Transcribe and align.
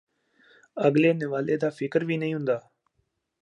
ਅੱਗਲੇ 0.77 1.11
ਨਿਵਾਲ਼ੇਂ 1.13 1.57
ਦਾ 1.57 1.69
ਫ਼ਿਕਰ 1.69 2.05
ਵੀ 2.05 2.17
ਨਹੀਂ 2.17 2.33
ਹੁੰਦਾ 2.33 2.59